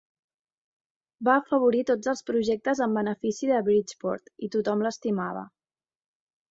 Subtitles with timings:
[1.29, 5.51] Va afavorir tots els projectes en benefici de Bridgeport, i tothom l'estimava.